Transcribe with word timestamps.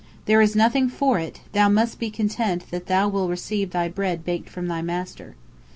There 0.25 0.41
is 0.41 0.55
nothing 0.55 0.89
for 0.89 1.19
it, 1.19 1.41
thou 1.51 1.69
must 1.69 1.99
be 1.99 2.09
content 2.09 2.71
that 2.71 2.87
thou 2.87 3.07
wilt 3.07 3.29
receive 3.29 3.69
thy 3.69 3.87
bread 3.87 4.25
baked 4.25 4.49
from 4.49 4.67
thy 4.67 4.81
master." 4.81 5.35